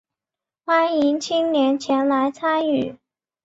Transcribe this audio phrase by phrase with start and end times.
[0.65, 2.97] 欢迎青年前来参与